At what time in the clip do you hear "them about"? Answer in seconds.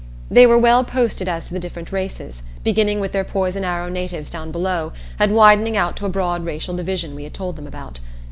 7.55-7.99